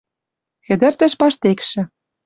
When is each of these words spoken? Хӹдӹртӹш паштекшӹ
Хӹдӹртӹш 0.65 1.13
паштекшӹ 1.19 1.81